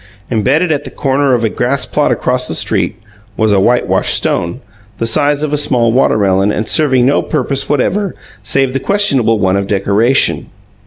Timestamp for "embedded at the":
0.31-0.89